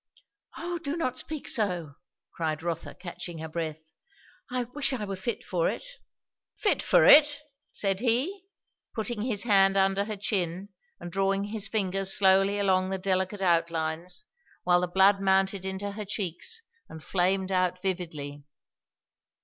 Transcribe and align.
"O 0.57 0.79
do 0.79 0.97
not 0.97 1.19
speak 1.19 1.47
so!" 1.47 1.93
cried 2.31 2.63
Rotha 2.63 2.95
catching 2.95 3.37
her 3.37 3.47
breath. 3.47 3.91
"I 4.49 4.63
wish 4.63 4.93
I 4.93 5.05
were 5.05 5.15
fit 5.15 5.43
for 5.43 5.69
it." 5.69 5.85
"Fit 6.57 6.81
for 6.81 7.05
it!" 7.05 7.37
said 7.71 7.99
he, 7.99 8.41
putting 8.95 9.21
his 9.21 9.43
hand 9.43 9.77
under 9.77 10.05
her 10.05 10.17
chin 10.17 10.69
and 10.99 11.11
drawing 11.11 11.43
his 11.43 11.67
fingers 11.67 12.17
slowly 12.17 12.57
along 12.57 12.89
the 12.89 12.97
delicate 12.97 13.43
outlines, 13.43 14.25
while 14.63 14.81
the 14.81 14.87
blood 14.87 15.21
mounted 15.21 15.65
into 15.65 15.91
her 15.91 16.05
cheeks 16.05 16.63
and 16.89 17.03
flamed 17.03 17.51
out 17.51 17.79
vividly. 17.79 18.43